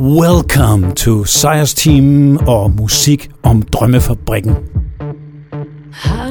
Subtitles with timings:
[0.00, 4.54] Welcome to Sires Team og musik om Drømmefabrikken.
[5.92, 6.27] How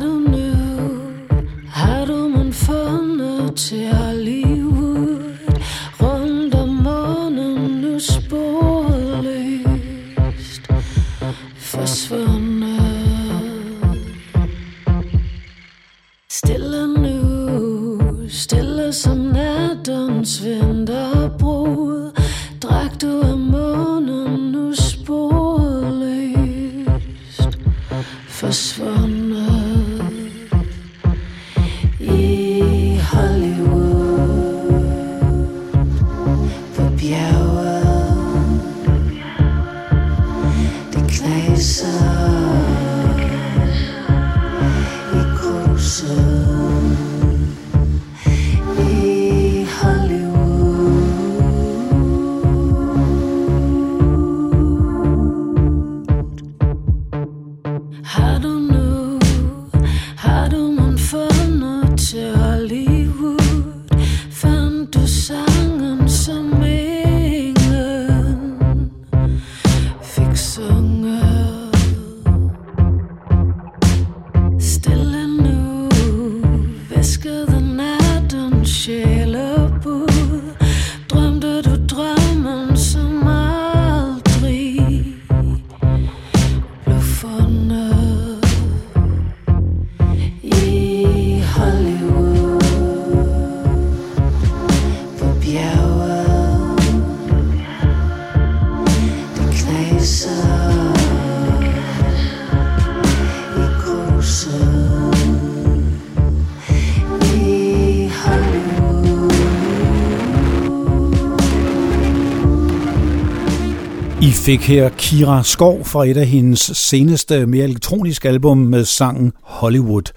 [114.48, 120.12] fik her Kira Skov fra et af hendes seneste, mere elektroniske album med sangen Hollywood.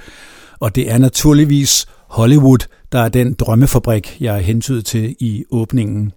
[0.60, 2.59] Og det er naturligvis Hollywood,
[2.93, 6.12] der er den drømmefabrik, jeg er hentydet til i åbningen.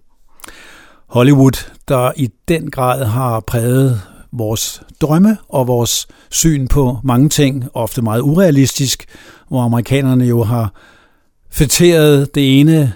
[1.08, 4.00] Hollywood, der i den grad har præget
[4.32, 9.04] vores drømme og vores syn på mange ting, ofte meget urealistisk,
[9.48, 10.72] hvor amerikanerne jo har
[11.50, 12.92] fætteret det ene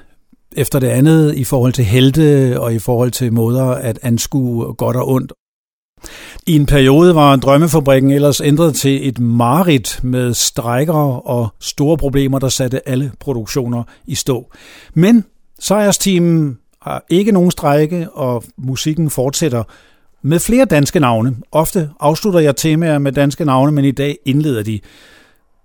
[0.56, 4.96] efter det andet i forhold til helte og i forhold til måder at anskue godt
[4.96, 5.32] og ondt.
[6.46, 12.38] I en periode var drømmefabrikken ellers ændret til et marit med strækker og store problemer,
[12.38, 14.50] der satte alle produktioner i stå.
[14.94, 15.24] Men
[15.58, 19.62] sejrsteamen har ikke nogen strække, og musikken fortsætter
[20.22, 21.36] med flere danske navne.
[21.52, 24.80] Ofte afslutter jeg temaer med danske navne, men i dag indleder de.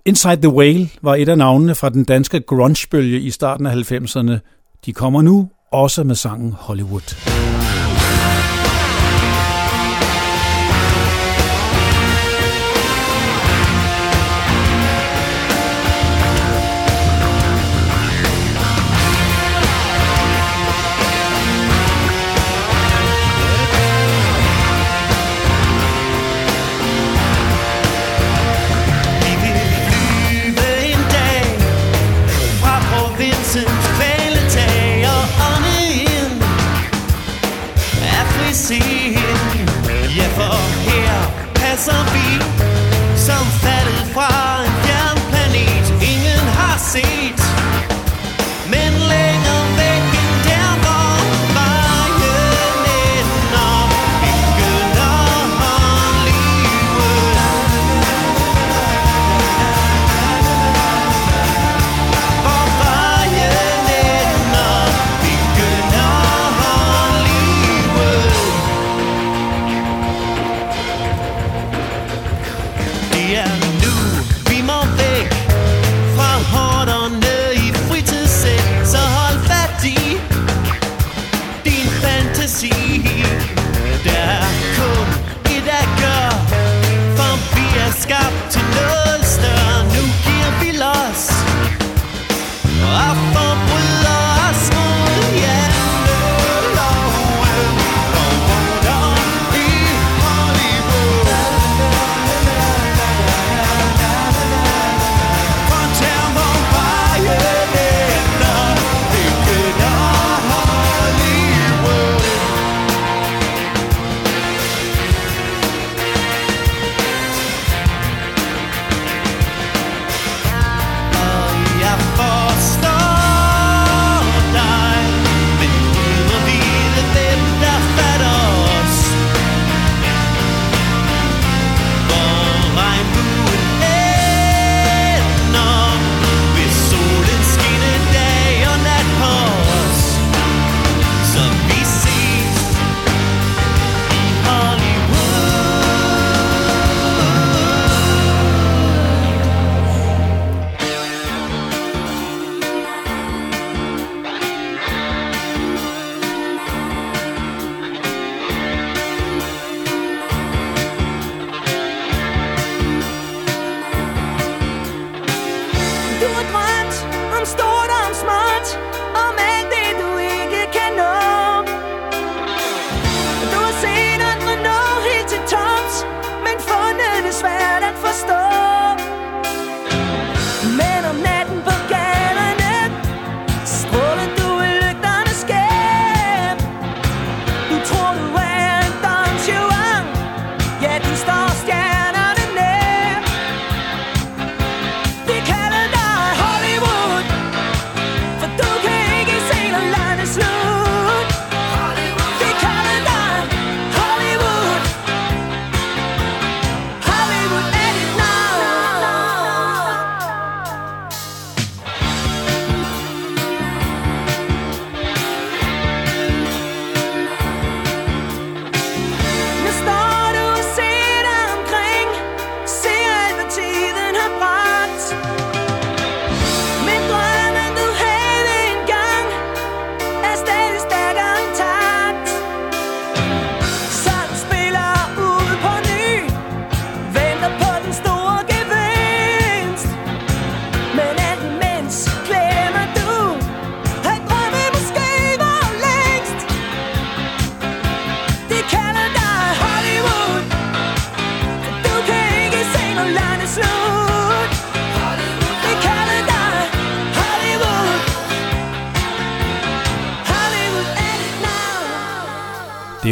[0.06, 4.63] Inside the Whale var et af navnene fra den danske grungebølge i starten af 90'erne.
[4.86, 7.16] De kommer nu også med sangen Hollywood.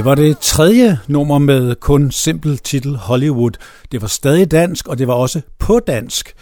[0.02, 3.52] Det var det tredje nummer med kun simpel titel Hollywood.
[3.92, 6.34] Det var stadig dansk, og det var også på dansk.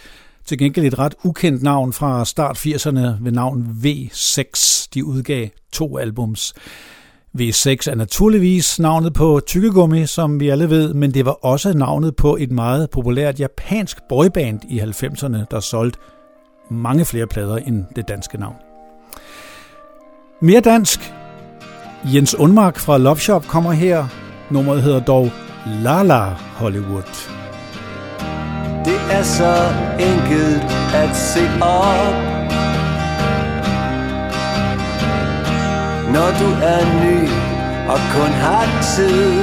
[0.46, 4.88] Til gengæld et ret ukendt navn fra start 80'erne ved navn V6.
[4.94, 6.54] De udgav to albums.
[7.38, 12.16] V6 er naturligvis navnet på Tykkegummi, som vi alle ved, men det var også navnet
[12.16, 15.98] på et meget populært japansk boyband i 90'erne, der solgte
[16.70, 18.56] mange flere plader end det danske navn.
[20.40, 21.19] Mere dansk.
[22.04, 24.06] Jens Undmark fra Love Shop kommer her.
[24.50, 25.32] Nummeret hedder dog
[25.66, 26.24] Lala
[26.56, 27.30] Hollywood.
[28.84, 29.54] Det er så
[29.98, 30.64] enkelt
[30.94, 32.14] at se op
[36.14, 37.28] Når du er ny
[37.88, 39.42] og kun har tid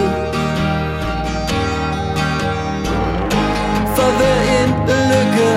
[3.95, 4.69] For hver en
[5.11, 5.51] lykke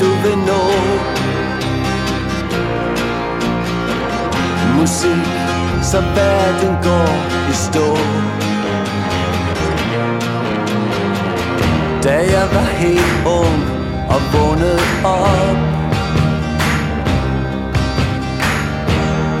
[0.00, 0.62] du vil nå
[4.80, 7.12] Musik, så verden går
[7.50, 7.96] i stå.
[12.04, 13.60] Da jeg var helt ung
[14.08, 15.56] og vågnede op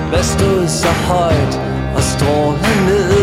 [0.08, 1.60] Hvad stod så højt
[1.96, 3.14] og strålede ned?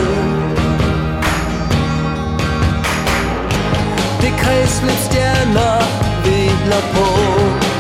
[4.22, 5.82] Det kredsløb stjerner
[6.24, 7.71] hviler på.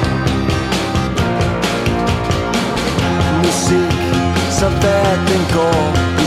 [4.61, 6.25] Så verden går i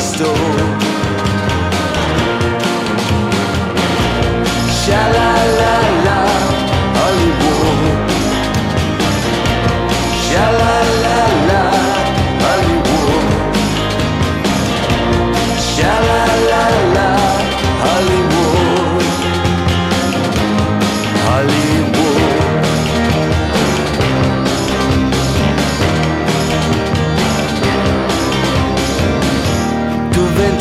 [4.84, 6.20] Sha-la-la-la,
[6.96, 7.82] Hollywood.
[10.24, 10.83] Sha-la-la-la,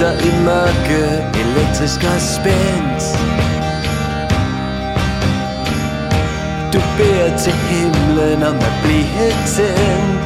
[0.03, 1.01] Du i mørke,
[1.43, 3.03] elektrisk og spændt
[6.73, 10.22] Du beder til himlen om at blive tændt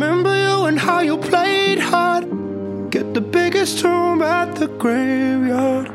[0.00, 2.24] remember you and how you played hard.
[2.90, 5.88] Get the biggest room at the graveyard.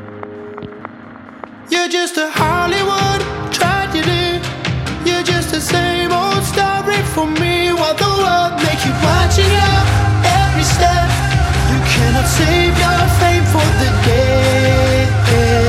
[1.72, 3.20] You're just a Hollywood
[3.52, 4.28] tragedy.
[5.08, 7.72] You're just the same old story for me.
[7.78, 9.86] While the world make you watch it up
[10.40, 11.08] every step.
[11.70, 15.65] You cannot save your fame for the dead.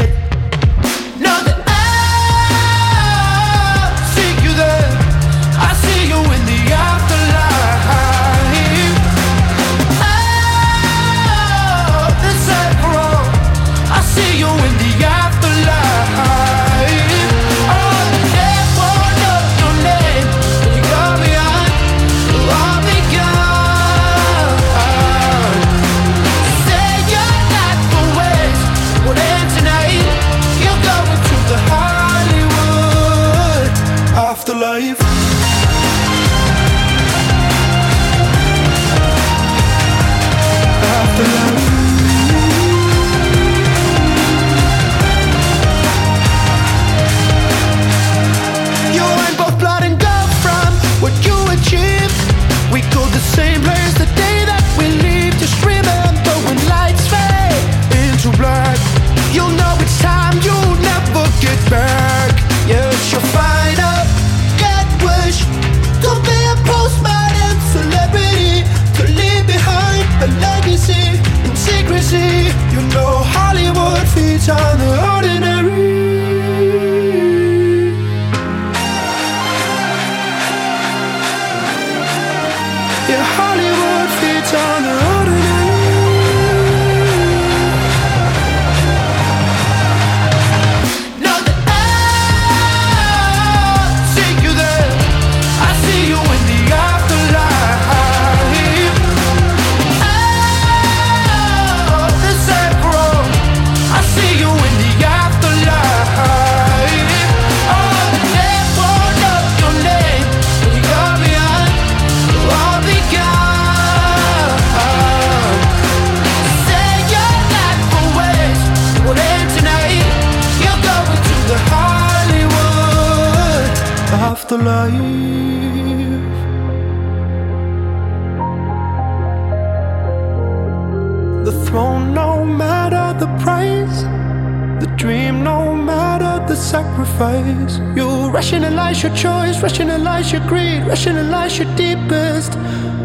[140.88, 142.58] Rationalize your deepest,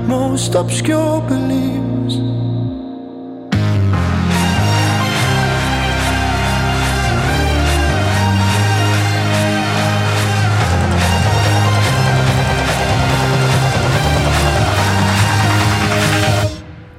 [0.09, 1.83] most obscure beliefs.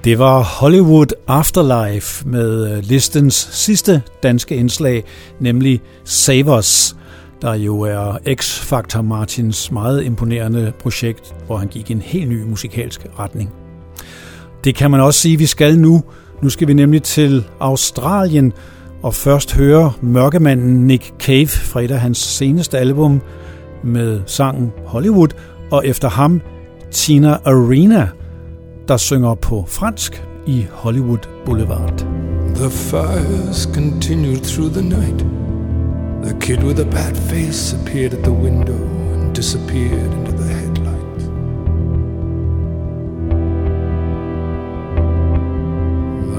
[0.04, 5.04] Det var Hollywood Afterlife med øh, listens sidste danske indslag,
[5.40, 6.96] nemlig Savers,
[7.44, 12.44] der jo er X-Factor Martins meget imponerende projekt, hvor han gik i en helt ny
[12.44, 13.50] musikalsk retning.
[14.64, 16.04] Det kan man også sige, vi skal nu.
[16.42, 18.54] Nu skal vi nemlig til Australien
[19.02, 23.22] og først høre mørkemanden Nick Cave fra et af hans seneste album
[23.84, 25.30] med sangen Hollywood,
[25.72, 26.42] og efter ham
[26.92, 28.10] Tina Arena–
[28.88, 31.98] der synger på fransk i Hollywood Boulevard.
[32.56, 35.26] The fires continued through the night.
[36.24, 38.82] The kid with a bad face appeared at the window
[39.14, 41.26] and disappeared into the headlights.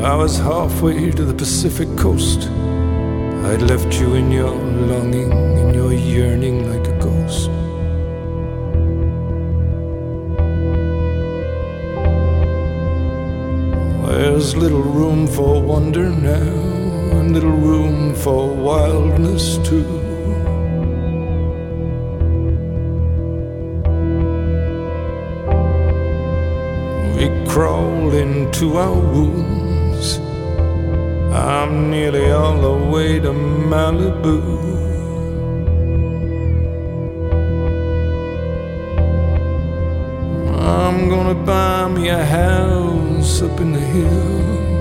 [0.03, 2.49] I was halfway to the Pacific coast.
[3.49, 7.51] I'd left you in your longing, in your yearning like a ghost.
[14.09, 16.74] There's little room for wonder now,
[17.33, 19.87] little room for wildness too.
[27.17, 30.19] We crawl into our wounds.
[31.33, 34.41] I'm nearly all the way to Malibu.
[40.59, 44.74] I'm gonna buy me a house up in the hills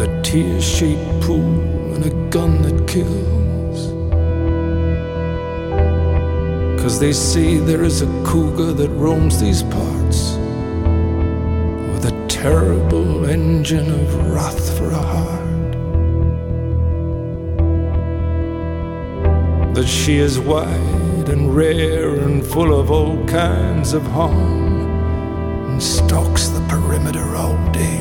[0.00, 3.92] a tear shaped pool and a gun that kills.
[6.80, 10.36] Cause they say there is a cougar that roams these parts
[11.92, 15.72] with a terrible engine of wrath for a heart.
[19.74, 26.48] That she is wide and rare and full of all kinds of harm and stalks
[26.48, 27.97] the perimeter all day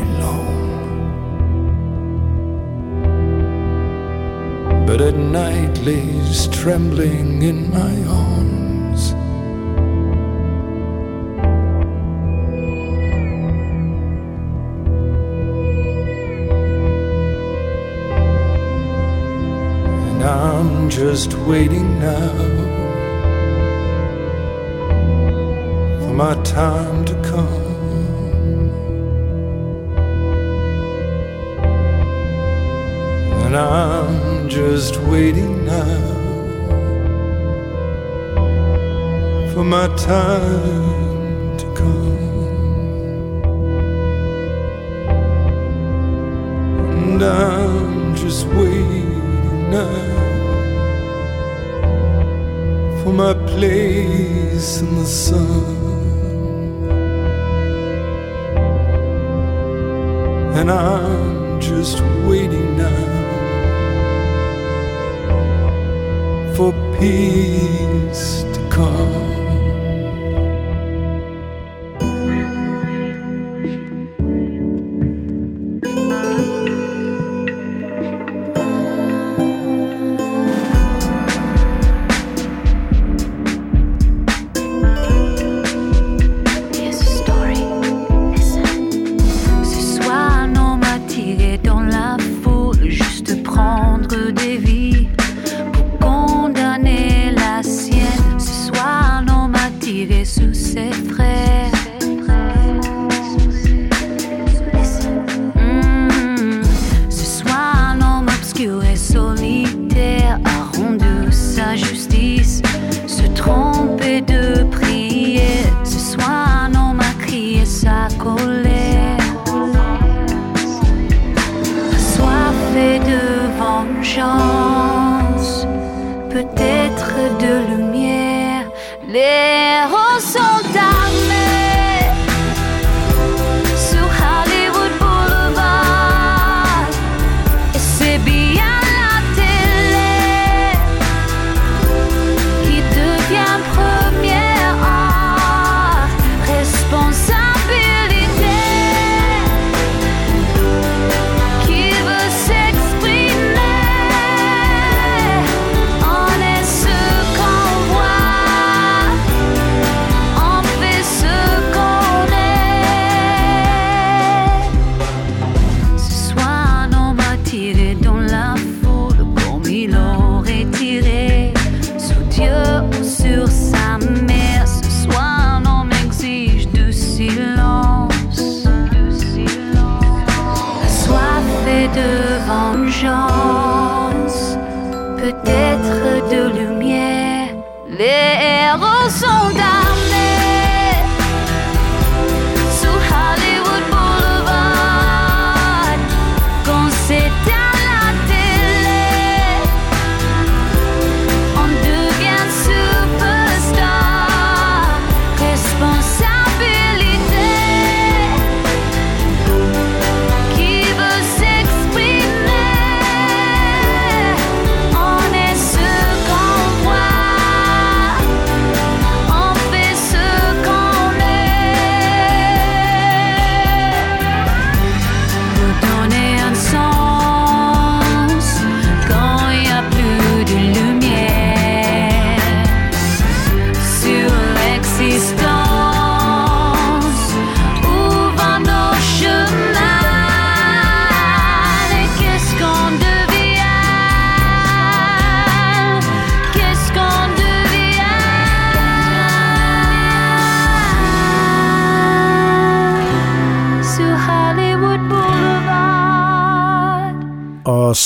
[4.88, 9.12] But at night lays trembling in my arms.
[20.08, 22.32] And I'm just waiting now
[26.00, 27.68] for my time to come.
[33.44, 33.87] And I'm
[34.58, 36.02] just waiting now
[39.54, 42.18] for my time to come.
[47.04, 50.06] And I'm just waiting now
[53.04, 55.66] for my place in the sun.
[60.58, 62.67] And I'm just waiting
[66.58, 69.27] for peace to come.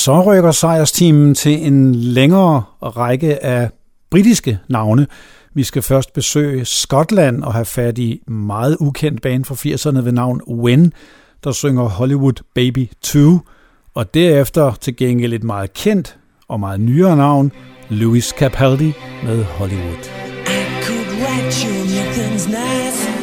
[0.04, 3.70] Så rykker sejrsteamen til en længere række af
[4.12, 5.08] britiske navne.
[5.54, 10.12] Vi skal først besøge Skotland og have fat i meget ukendt band fra 80'erne ved
[10.12, 10.94] navn When,
[11.44, 13.40] der synger Hollywood Baby 2,
[13.96, 17.52] og derefter til gengæld et meget kendt og meget nyere navn,
[17.90, 20.04] Louis Capaldi med Hollywood.
[20.48, 23.21] I could write you nothing's nice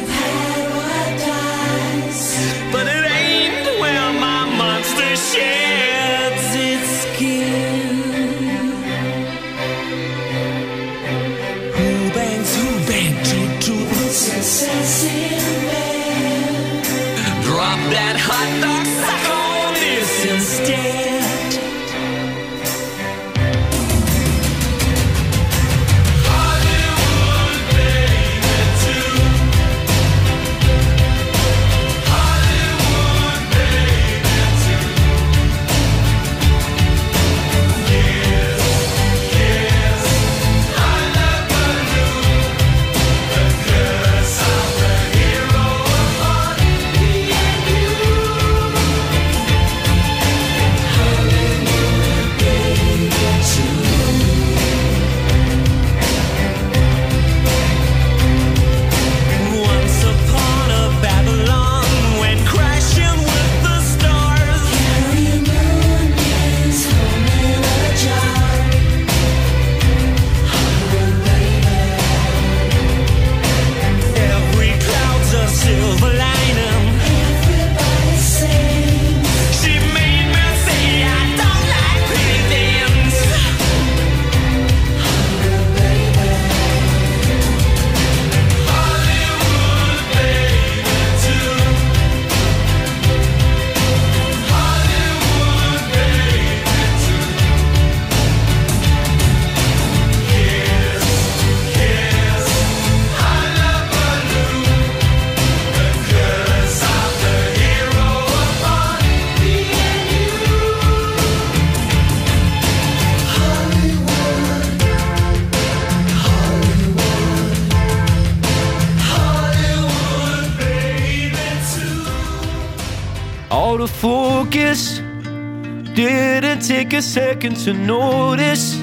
[126.99, 128.75] a second to notice.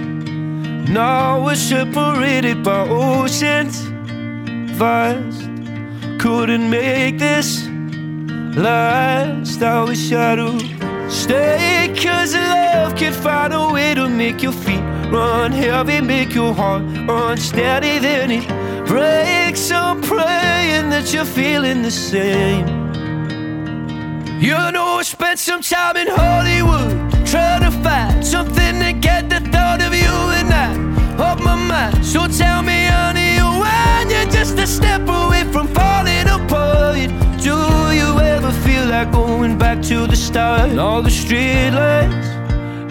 [0.89, 3.77] Now we're separated by oceans
[4.79, 5.43] vast.
[6.19, 7.69] Couldn't make this
[8.57, 9.63] last.
[9.63, 10.39] I wish I'd
[11.13, 16.55] stayed, cause love can find a way to make your feet run heavy, make your
[16.55, 17.99] heart unsteady.
[17.99, 18.47] Then it
[18.87, 19.71] breaks.
[19.71, 22.67] I'm praying that you're feeling the same.
[24.41, 29.41] You know, I spent some time in Hollywood trying to find something to get the
[29.51, 30.71] thought of you and I
[31.21, 32.05] off my mind.
[32.05, 37.11] So tell me, honey, when you're just a step away from falling apart,
[37.43, 37.57] do
[38.01, 40.79] you ever feel like going back to the start?
[40.79, 42.37] All the streetlights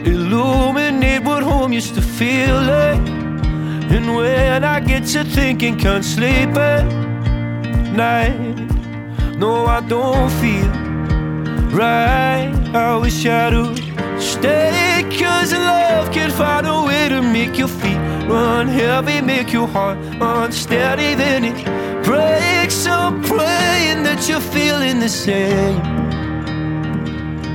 [0.06, 3.08] illuminate what home used to feel like.
[3.96, 6.84] And when I get to thinking, can't sleep at
[7.94, 8.56] night.
[9.38, 10.70] No, I don't feel
[11.72, 12.52] right.
[12.74, 18.06] I wish I'd have Stay, cause love can find a way to make your feet
[18.28, 21.16] run heavy, make your heart unsteady.
[21.16, 21.58] Then it
[22.04, 22.86] breaks.
[22.88, 25.78] I'm praying that you're feeling the same.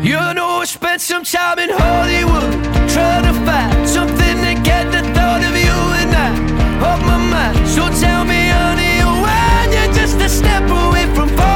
[0.03, 2.53] You know, I spent some time in Hollywood
[2.88, 6.31] trying to find something to get the thought of you and I
[6.88, 7.68] off my mind.
[7.68, 8.94] So tell me, honey,
[9.25, 11.29] when you're just a step away from.
[11.29, 11.50] falling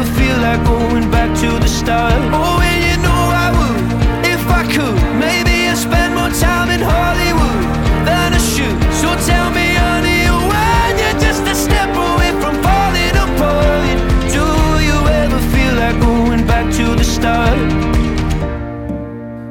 [0.00, 2.12] ever feel like going back to the start?
[2.32, 4.96] Oh, and you know I would if I could.
[5.18, 7.62] Maybe I spend more time in Hollywood
[8.06, 8.76] than I should.
[9.00, 13.98] So tell me, honey, when you're just a step away from falling apart,
[14.36, 14.46] do
[14.88, 17.58] you ever feel like going back to the start?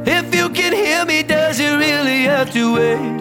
[0.08, 3.20] If you can hear me, does it really have to wait?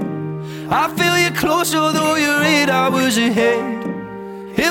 [0.70, 3.77] I feel you close, although you're eight hours ahead.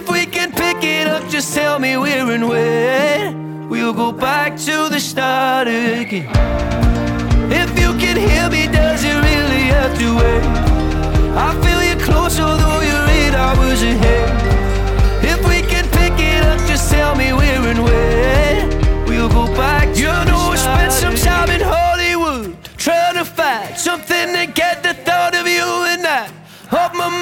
[0.08, 3.68] If we can pick it up, just tell me where and when.
[3.68, 6.30] We'll go back to the start again.
[7.52, 11.67] If you can hear me, does it really have to wait?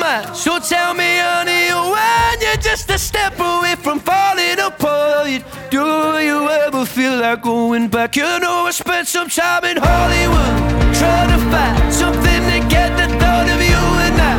[0.05, 5.41] So tell me, honey, when you're just a step away from falling apart,
[5.71, 5.77] do
[6.21, 8.15] you ever feel like going back?
[8.15, 13.07] You know, I spent some time in Hollywood trying to find something to get the
[13.17, 14.35] thought of you and I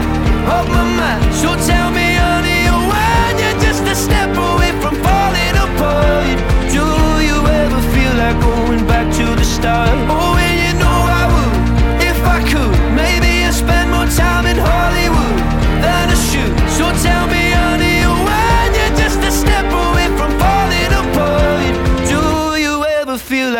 [0.54, 1.34] off my mind.
[1.34, 6.38] So tell me, honey, when you're just a step away from falling apart,
[6.70, 6.86] do
[7.26, 9.90] you ever feel like going back to the start?
[10.08, 10.45] Oh,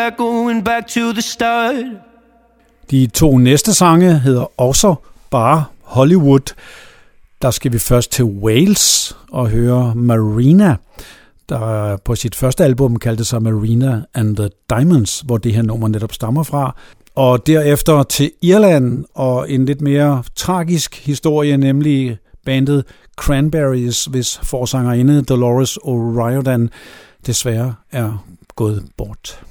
[0.07, 1.75] like going back to the start?
[2.91, 4.95] De to næste sange hedder også
[5.29, 6.53] bare Hollywood.
[7.41, 10.75] Der skal vi først til Wales og høre Marina,
[11.49, 15.87] der på sit første album kaldte sig Marina and the Diamonds, hvor det her nummer
[15.87, 16.75] netop stammer fra.
[17.15, 25.23] Og derefter til Irland og en lidt mere tragisk historie, nemlig bandet Cranberries, hvis forsangerinde
[25.23, 26.67] Dolores O'Riordan
[27.25, 29.46] desværre er gået bort.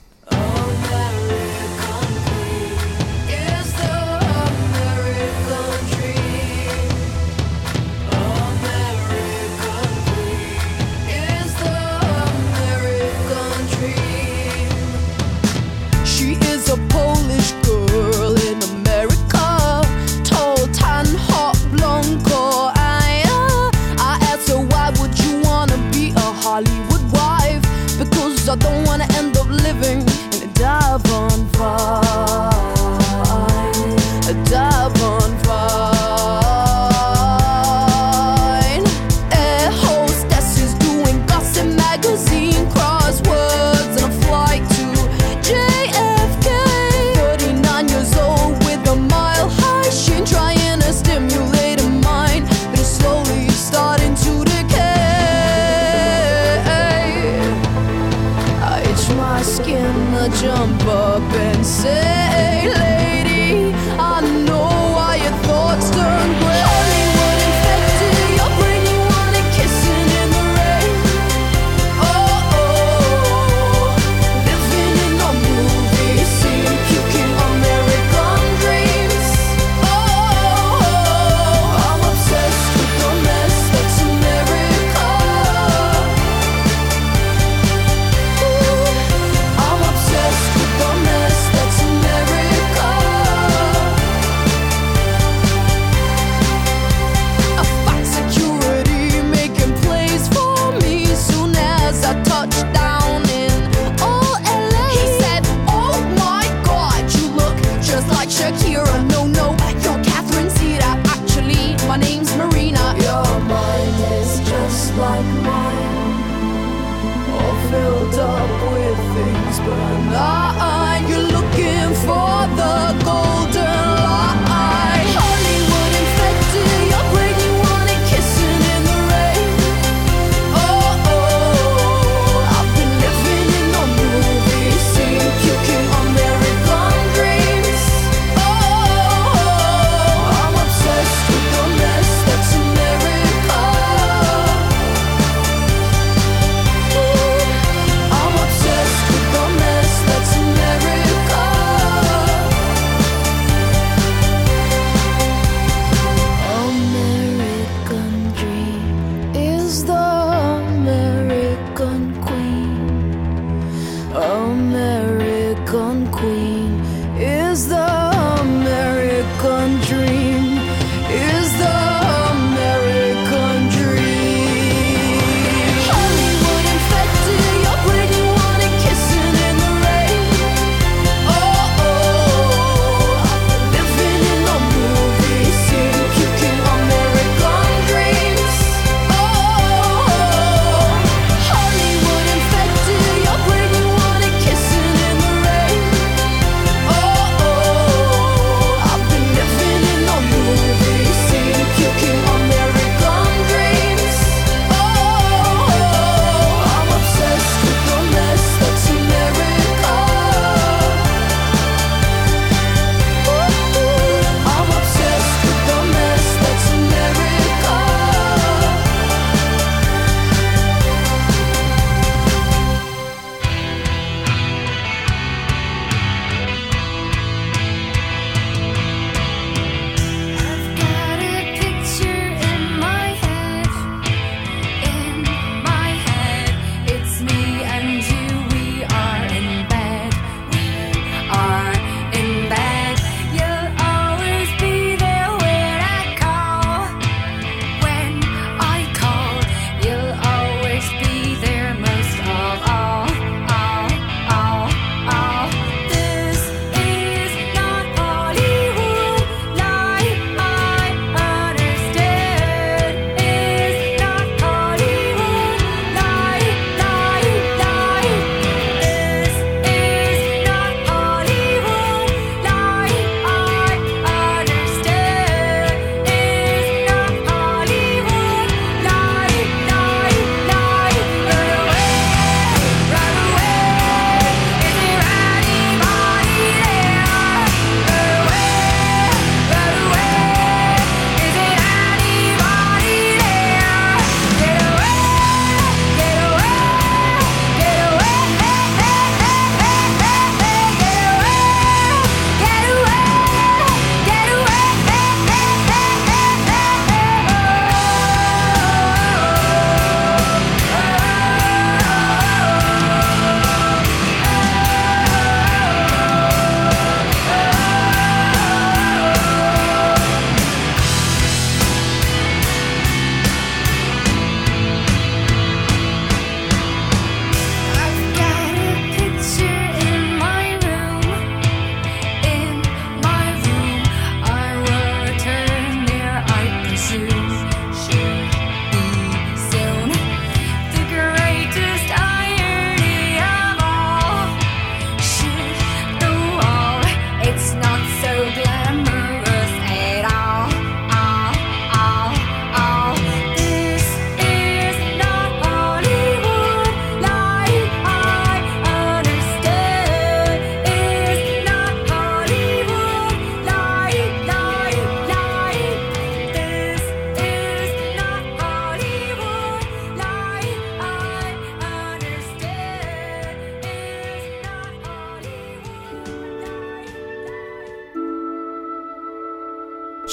[28.47, 32.06] Because I don't wanna end up living in a Devon vine,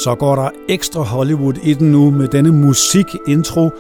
[0.04, 3.72] Så går der ekstra Hollywood i den nu med denne musik-intro,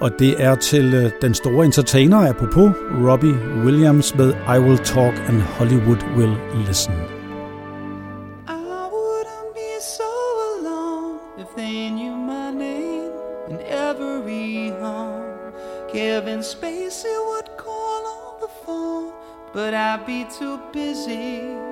[0.00, 2.70] og det er til øh, den store entertainer, apropos
[3.08, 6.94] Robbie Williams med I Will Talk and Hollywood Will Listen.
[8.48, 10.10] I wouldn't be so
[10.54, 12.92] alone if they knew my name.
[15.92, 19.12] Kevin Spacey would call on the phone,
[19.54, 21.71] but I'd be too busy.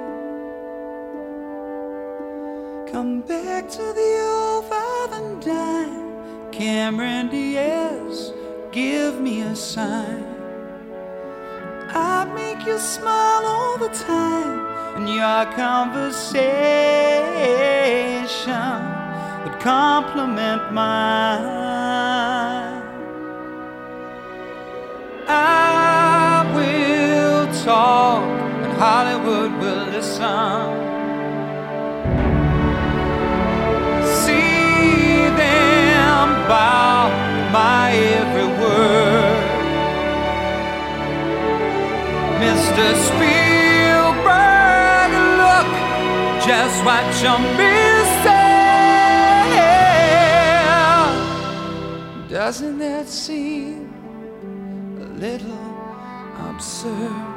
[2.92, 6.50] Come back to the old five and dime.
[6.50, 8.32] Cameron Diaz,
[8.72, 10.24] give me a sign.
[11.90, 16.34] I make you smile all the time, and your conversation
[19.44, 21.52] would complement mine.
[25.28, 28.24] I will talk,
[28.64, 30.79] and Hollywood will listen.
[36.50, 37.08] Bow
[37.52, 39.44] my every word.
[42.42, 42.86] Mr.
[43.06, 45.10] Spielberg,
[45.42, 45.68] look
[46.48, 48.48] just what you're missing.
[52.36, 53.78] Doesn't that seem
[55.06, 55.64] a little
[56.48, 57.28] absurd?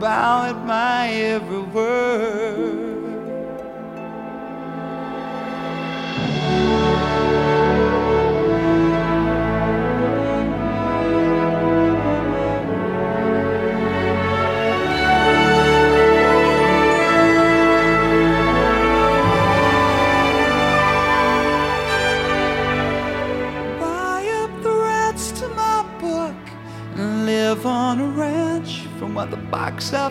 [0.00, 3.07] Bow at my every word.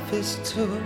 [0.08, 0.82] Office took.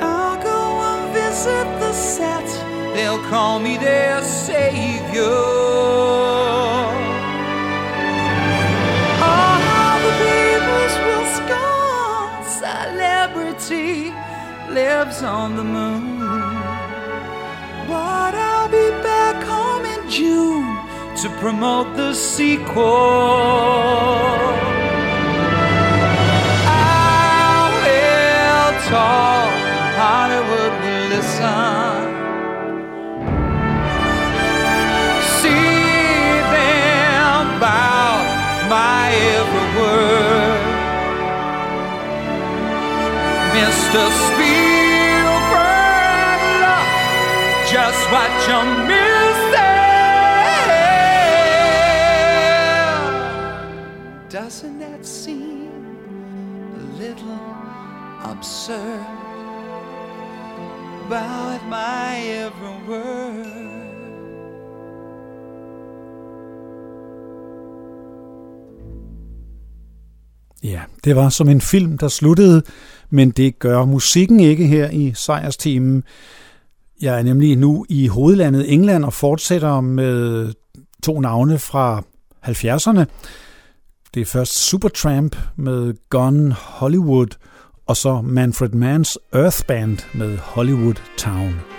[0.00, 2.46] I'll go and visit the set,
[2.94, 5.40] they'll call me their savior.
[9.20, 12.30] Oh, All the peoples will scorn
[12.62, 14.12] celebrity
[14.72, 16.20] lives on the moon.
[17.88, 20.76] But I'll be back home in June
[21.22, 22.84] to promote the sequel.
[31.14, 32.10] Listen.
[35.38, 35.78] See
[36.54, 38.12] them bow
[38.68, 39.06] my
[39.38, 40.64] every word.
[43.54, 44.02] Mr.
[44.26, 45.68] Spielberg,
[46.64, 46.88] look
[47.74, 49.74] just what you're missing.
[54.30, 55.70] Doesn't that seem
[56.74, 57.44] a little
[58.24, 59.23] absurd?
[61.14, 63.46] Bow at my every word.
[70.62, 72.62] Ja, det var som en film, der sluttede,
[73.10, 76.04] men det gør musikken ikke her i sejrsteamen.
[77.00, 80.52] Jeg er nemlig nu i hovedlandet England og fortsætter med
[81.02, 82.02] to navne fra
[82.46, 83.04] 70'erne.
[84.14, 87.36] Det er først Supertramp med Gun Hollywood,
[87.86, 91.73] og så Manfred Manns Earth Band med Hollywood Town.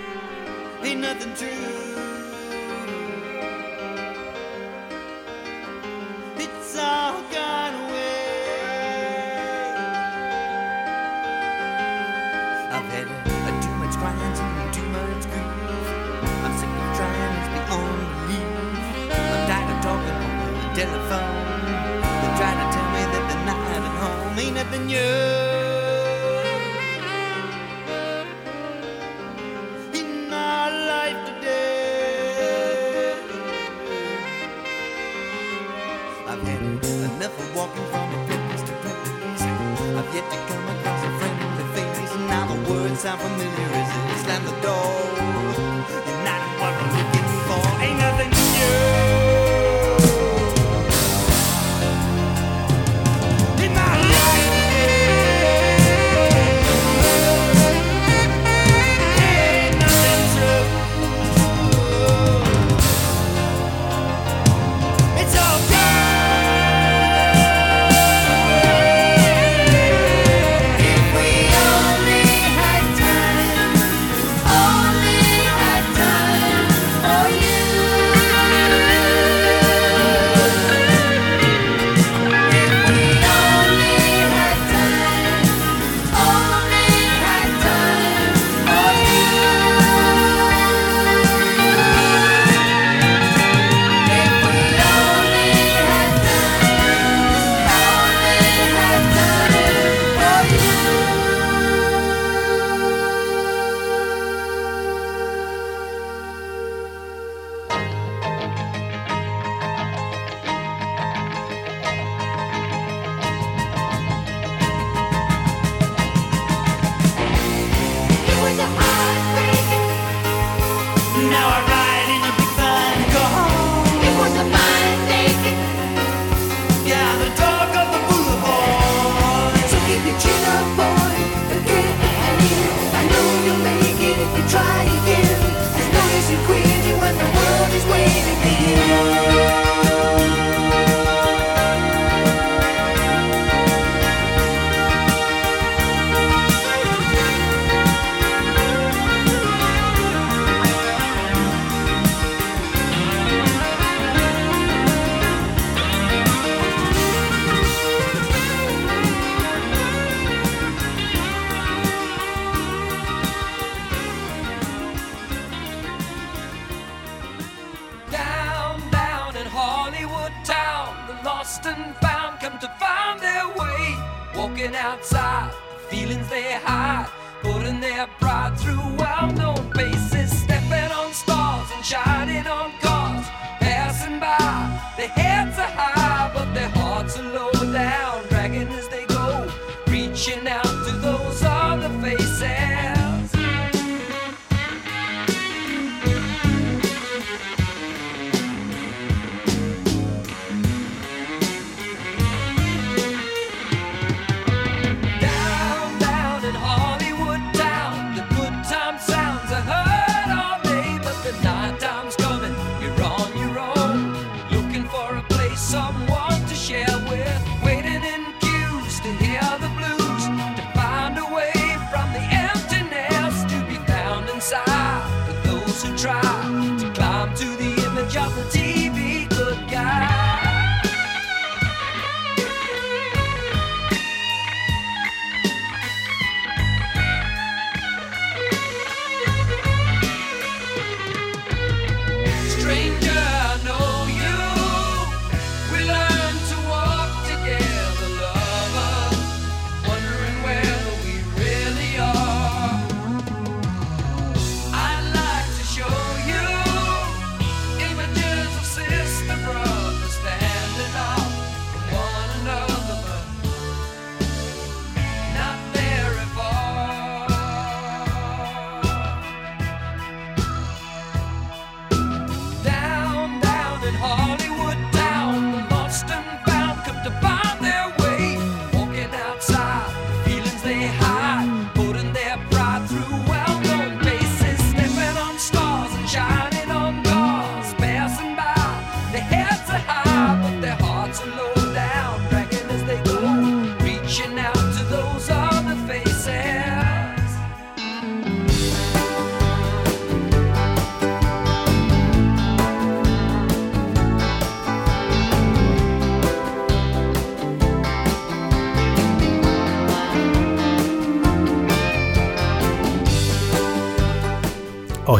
[43.06, 43.65] Sound familiar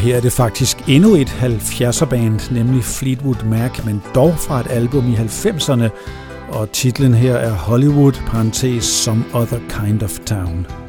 [0.07, 5.07] her er det faktisk endnu et 70'er-band, nemlig Fleetwood Mac, men dog fra et album
[5.07, 5.89] i 90'erne,
[6.49, 10.86] og titlen her er Hollywood, parentes, Some Other Kind of Town.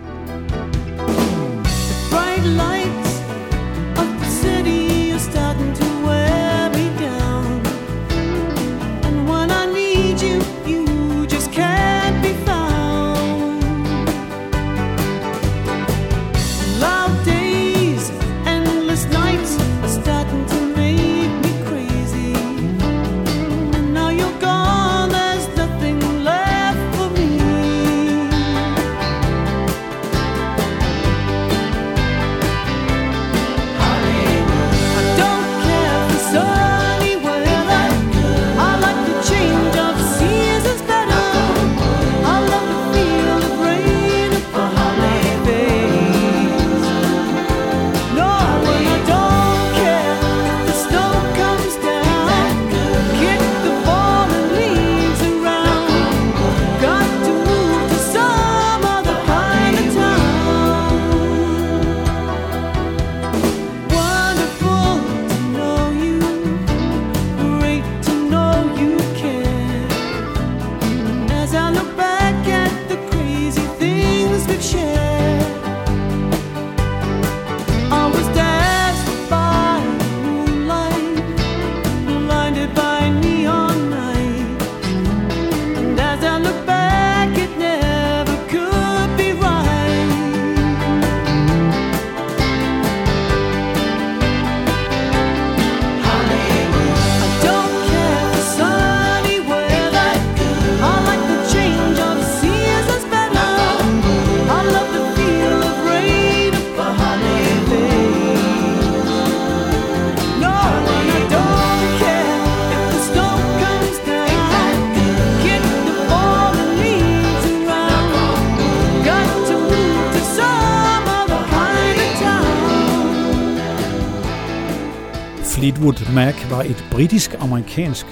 [125.58, 128.06] Fleetwood Mac var et britisk-amerikansk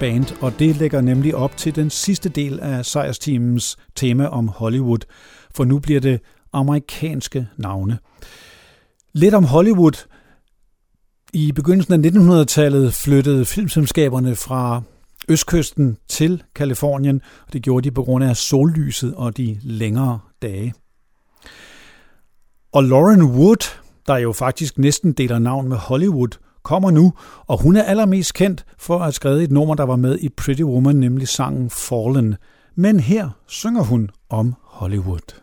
[0.00, 4.98] band, og det lægger nemlig op til den sidste del af sejrsteamens tema om Hollywood,
[5.54, 6.20] for nu bliver det
[6.52, 7.98] amerikanske navne.
[9.12, 10.08] Lidt om Hollywood.
[11.32, 14.82] I begyndelsen af 1900-tallet flyttede filmselskaberne fra
[15.28, 20.74] østkysten til Kalifornien, og det gjorde de på grund af sollyset og de længere dage.
[22.72, 27.12] Og Lauren Wood, der jo faktisk næsten deler navn med Hollywood, kommer nu,
[27.46, 30.28] og hun er allermest kendt for at have skrevet et nummer, der var med i
[30.28, 32.34] Pretty Woman, nemlig sangen Fallen.
[32.74, 35.41] Men her synger hun om Hollywood.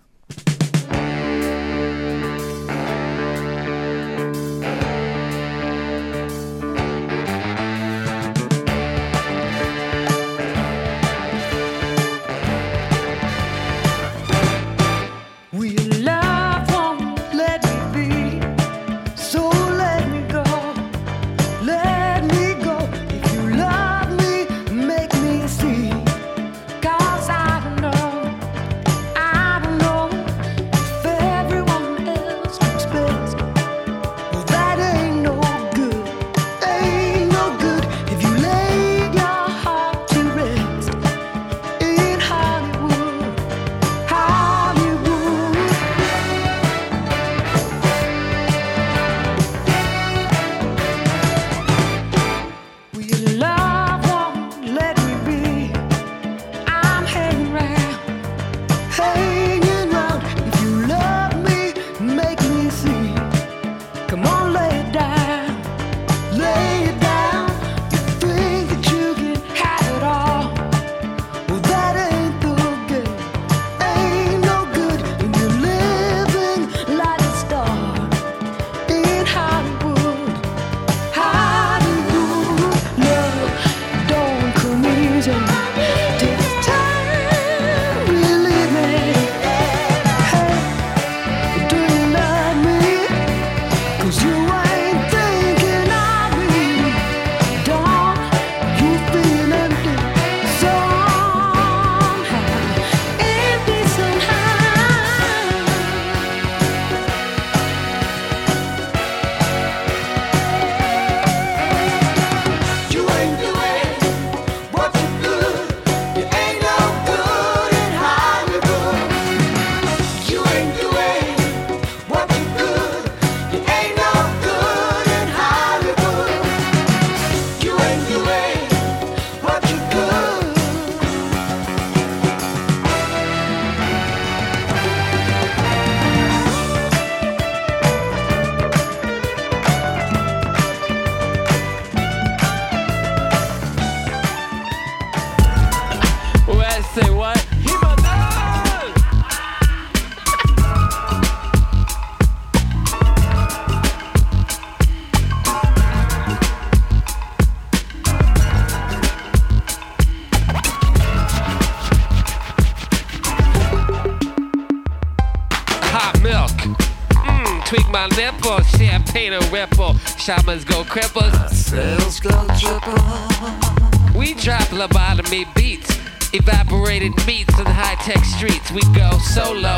[170.20, 171.32] Shamans go cripple.
[171.50, 174.20] Sales go triple.
[174.20, 175.98] We drop lobotomy beats.
[176.34, 178.70] Evaporated meats in high tech streets.
[178.72, 179.78] We go solo.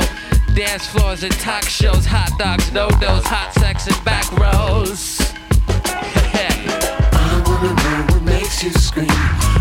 [0.56, 2.06] Dance floors and talk shows.
[2.08, 3.24] Hot dogs, no dos.
[3.26, 5.20] Hot sex and back rows.
[7.14, 9.08] I wanna know what makes you scream.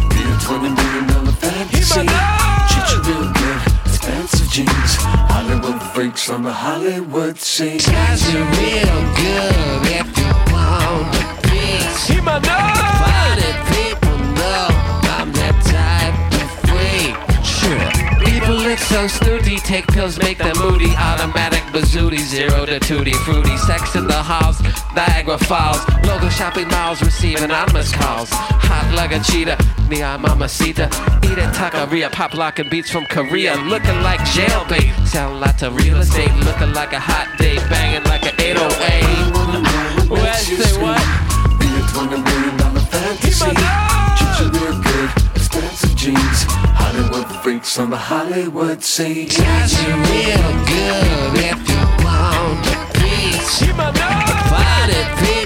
[0.09, 2.09] Be a twenty million dollar fantasy.
[2.73, 4.97] Treat you real good, expensive jeans.
[5.29, 7.79] Hollywood freaks on the Hollywood scene.
[7.79, 10.30] Guys are real good if
[10.71, 12.07] want the beats.
[12.07, 14.67] He my Funny people know
[15.19, 17.15] I'm that type of freak.
[17.45, 18.21] Sure.
[18.25, 20.95] People look so snooty, take pills, make them moody.
[20.97, 23.57] Automatic bazooty, zero to tutti fruity.
[23.57, 24.61] Sex in the halls,
[24.95, 25.81] Niagara Falls.
[26.05, 28.31] Local shopping malls receive anonymous calls.
[28.31, 29.59] Hot like a cheetah,
[29.89, 30.87] neon mamacita.
[31.25, 33.57] Eat a taqueria, pop locking beats from Korea.
[33.57, 36.33] Looking like jailbait, sound like a real estate.
[36.45, 39.40] Looking like a hot day, banging like an 808.
[40.41, 40.97] What say what?
[41.61, 43.45] Be a twenty million dollar fantasy.
[43.45, 46.45] Treat you real good, expensive jeans.
[46.81, 49.29] Hollywood freaks on the Hollywood scene.
[49.29, 53.61] Guys are real good if you want the beats.
[54.49, 55.40] Funny people know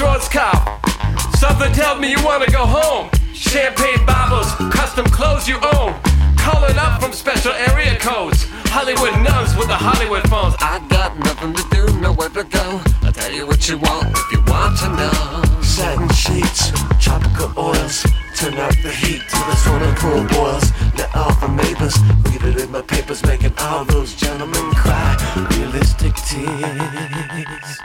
[0.00, 3.10] Norman Schwarzkopf, Something tells me you wanna go home.
[3.32, 5.94] Champagne bottles, custom clothes you own.
[6.36, 8.46] Calling up from special area codes.
[8.74, 10.54] Hollywood nuns with the Hollywood phones.
[10.58, 12.80] I got nothing to do, nowhere to go.
[13.02, 15.62] I'll tell you what you want if you want to know.
[15.62, 18.02] Satin sheets, tropical oils.
[18.36, 20.72] Turn up the heat till the swimming pool boils.
[20.98, 25.14] Let all the neighbors read it in my papers, making all those gentlemen cry.
[25.56, 27.78] Realistic tears.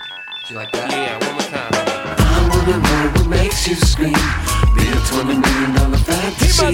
[0.50, 0.90] You like that?
[0.90, 1.59] Yeah, one more time.
[2.70, 4.14] Wanna know what makes you scream.
[4.76, 6.72] Be a twenty million dollar fantasy.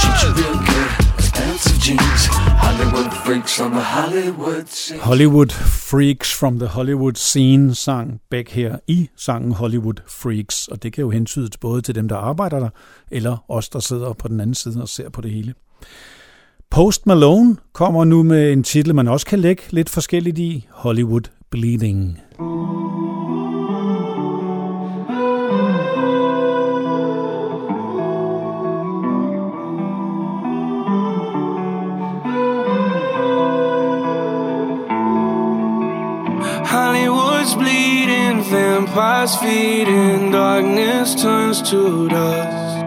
[0.00, 2.22] Treat you real good, expensive jeans.
[2.64, 5.00] Hollywood freaks on the Hollywood scene.
[5.00, 5.52] Hollywood
[5.90, 11.02] Freaks from the Hollywood Scene sang Beck her i sangen Hollywood Freaks, og det kan
[11.02, 12.68] jo hentyde både til dem, der arbejder der,
[13.10, 15.54] eller os, der sidder på den anden side og ser på det hele.
[16.70, 21.30] Post Malone kommer nu med en titel, man også kan lægge lidt forskelligt i, Hollywood
[21.50, 22.20] Bleeding.
[22.38, 22.83] Hollywood's
[38.50, 42.84] vampires feeding, darkness turns to dust.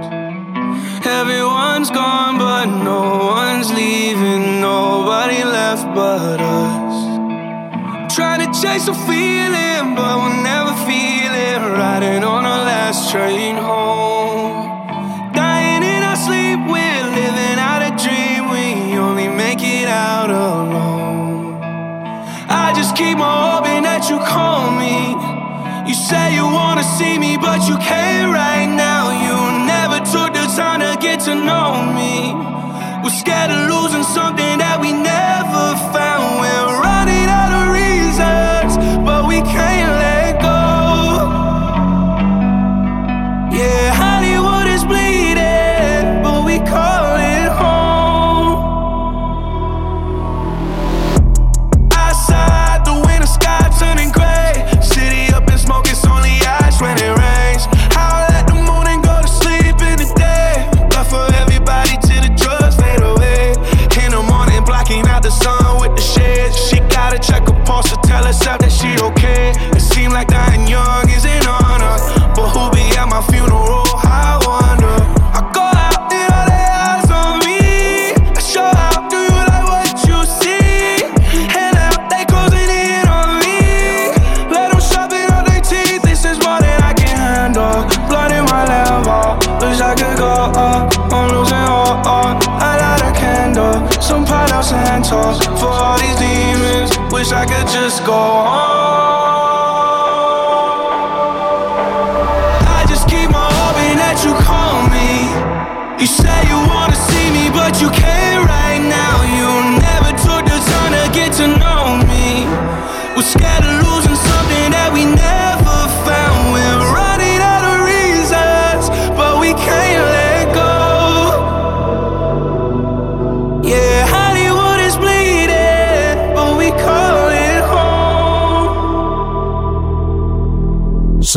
[1.05, 8.16] Everyone's gone, but no one's leaving, nobody left but us.
[8.16, 11.60] Trying to chase a feeling, but we'll never feel it.
[11.78, 15.34] Riding on our last train home.
[15.34, 18.49] Dying in our sleep, we're living out a dream.
[18.51, 21.62] We only make it out alone.
[22.49, 25.26] I just keep on hoping that you call me.
[25.88, 29.03] You say you wanna see me, but you can't right now.
[29.25, 32.33] You never took the time to get to know me.
[33.03, 36.07] We're scared of losing something that we never found.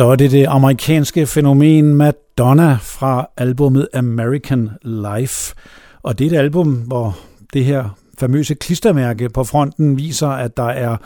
[0.01, 5.55] Så er det det amerikanske fænomen Madonna fra albummet American Life.
[6.03, 7.18] Og det er et album, hvor
[7.53, 10.96] det her famøse klistermærke på fronten viser, at der er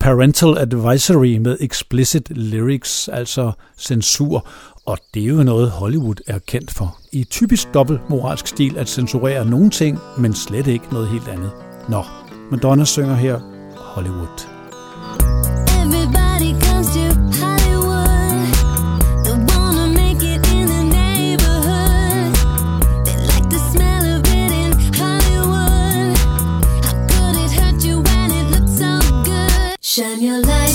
[0.00, 4.48] parental advisory med explicit lyrics, altså censur.
[4.86, 6.98] Og det er jo noget, Hollywood er kendt for.
[7.12, 11.50] I typisk dobbeltmoralsk stil at censurere nogle ting, men slet ikke noget helt andet.
[11.88, 12.02] Nå,
[12.50, 13.38] Madonna synger her
[13.76, 14.46] Hollywood.
[15.84, 16.17] Everybody
[29.98, 30.67] Shine your light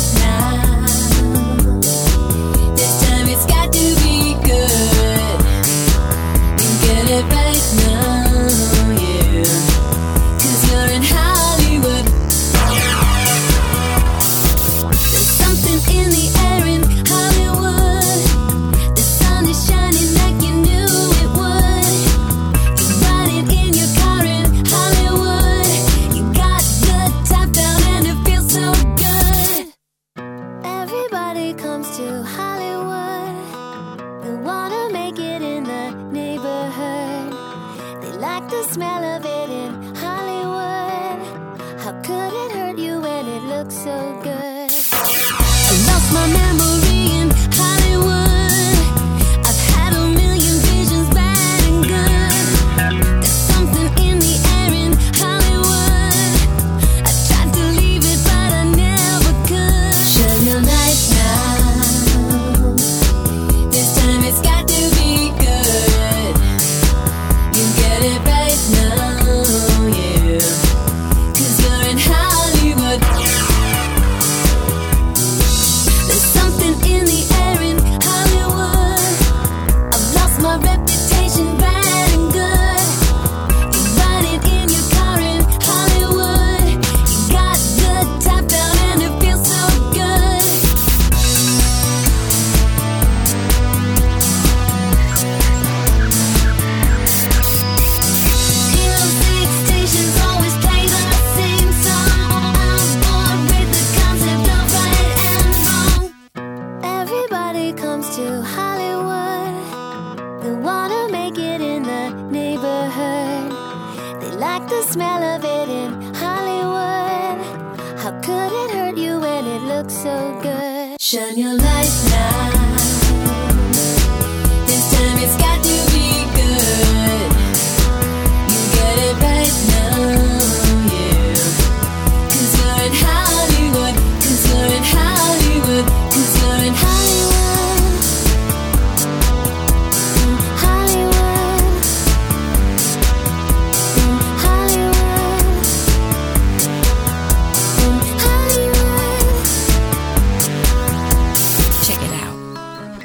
[119.89, 121.01] so good.
[121.01, 122.62] Shine your light now.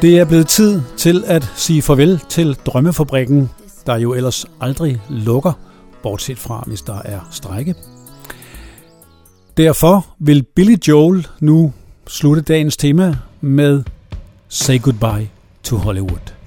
[0.02, 3.50] Det er blevet tid til at sige farvel til Drømmefabrikken,
[3.86, 5.52] der jo ellers aldrig lukker,
[6.02, 7.74] bortset fra hvis der er strække.
[9.56, 11.72] Derfor vil Billy Joel nu
[12.06, 13.82] slutte dagens tema med
[14.48, 15.28] Say Goodbye
[15.62, 16.37] to Hollywood.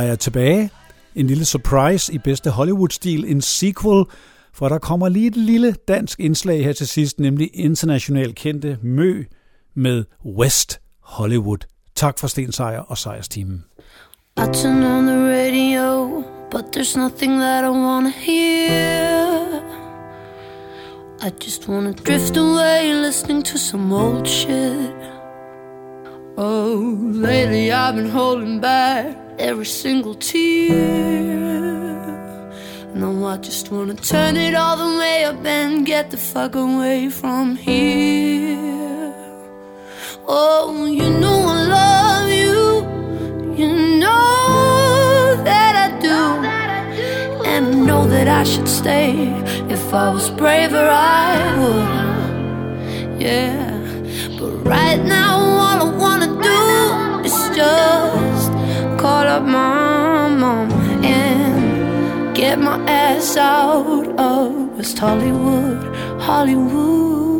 [0.00, 0.70] Jeg er tilbage.
[1.14, 4.04] En lille surprise i bedste Hollywood-stil, en sequel,
[4.52, 9.24] for der kommer lige et lille dansk indslag her til sidst, nemlig internationalt kendte Mø
[9.74, 11.58] med West Hollywood.
[11.94, 13.62] Tak for Sten Sejer og Sejers team.
[14.36, 19.38] I turn on the radio, but there's nothing that I wanna hear.
[21.20, 24.94] I just wanna drift away listening to some old shit.
[26.36, 30.74] Oh, lately I've been holding back every single tear.
[32.94, 37.08] No, I just wanna turn it all the way up and get the fuck away
[37.08, 39.14] from here.
[40.26, 42.82] Oh, you know I love you,
[43.60, 43.68] you
[43.98, 46.20] know that I do,
[47.46, 49.10] and I know that I should stay.
[49.70, 53.22] If I was braver, I would.
[53.22, 53.70] Yeah,
[54.38, 56.60] but right now all I wanna do
[57.24, 58.37] is just
[59.08, 60.70] call up my mom
[61.02, 65.80] and get my ass out of West Hollywood,
[66.20, 67.37] Hollywood.